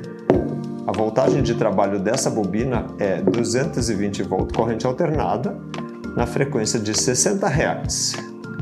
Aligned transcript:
A 0.93 0.95
voltagem 0.95 1.41
de 1.41 1.55
trabalho 1.55 1.97
dessa 1.97 2.29
bobina 2.29 2.85
é 2.99 3.20
220 3.20 4.21
V 4.21 4.29
corrente 4.55 4.85
alternada 4.85 5.57
na 6.15 6.27
frequência 6.27 6.79
de 6.79 6.93
60 6.93 7.47
Hz 7.47 8.13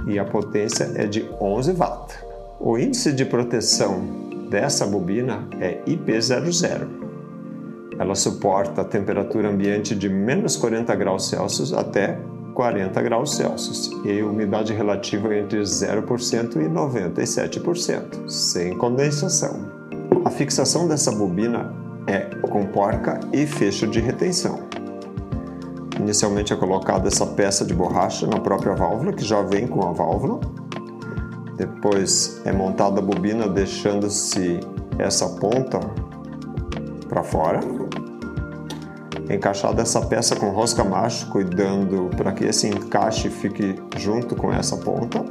e 0.08 0.18
a 0.18 0.24
potência 0.24 0.94
é 0.96 1.06
de 1.06 1.30
11 1.42 1.74
W. 1.74 1.98
O 2.58 2.78
índice 2.78 3.12
de 3.12 3.26
proteção 3.26 4.48
dessa 4.50 4.88
bobina 4.88 5.46
é 5.60 5.82
IP00. 5.86 6.88
Ela 8.00 8.16
suporta 8.16 8.80
a 8.80 8.86
temperatura 8.86 9.50
ambiente 9.50 9.94
de 9.94 10.08
menos 10.08 10.56
40 10.56 10.96
graus 10.96 11.28
Celsius 11.28 11.74
até 11.74 12.18
40 12.54 13.02
graus 13.02 13.36
Celsius 13.36 13.92
e 14.06 14.24
umidade 14.24 14.72
relativa 14.72 15.36
entre 15.36 15.60
0% 15.60 16.56
e 16.56 16.70
97%, 16.70 18.30
sem 18.30 18.78
condensação. 18.78 19.70
A 20.24 20.30
fixação 20.30 20.88
dessa 20.88 21.12
bobina 21.12 21.82
é 22.12 22.30
com 22.42 22.66
porca 22.66 23.20
e 23.32 23.48
fecho 23.48 23.88
de 23.88 24.00
retenção. 24.00 24.60
Inicialmente 25.98 26.52
é 26.52 26.56
colocada 26.56 27.08
essa 27.08 27.26
peça 27.26 27.64
de 27.64 27.74
borracha 27.74 28.28
na 28.28 28.40
própria 28.40 28.74
válvula, 28.74 29.14
que 29.14 29.24
já 29.24 29.42
vem 29.42 29.68
com 29.68 29.88
a 29.88 29.92
válvula. 29.92 30.40
Depois 31.56 32.42
é 32.44 32.52
montada 32.52 33.00
a 33.00 33.04
bobina 33.04 33.48
deixando-se 33.48 34.60
essa 34.98 35.30
ponta 35.30 35.80
para 37.08 37.24
fora. 37.24 37.60
Encaixada 39.30 39.82
essa 39.82 40.02
peça 40.02 40.36
com 40.36 40.50
rosca 40.50 40.84
macho, 40.84 41.30
cuidando 41.30 42.10
para 42.18 42.34
que 42.34 42.44
esse 42.44 42.68
encaixe 42.68 43.30
fique 43.30 43.82
junto 43.98 44.36
com 44.36 44.52
essa 44.52 44.76
ponta. 44.78 45.24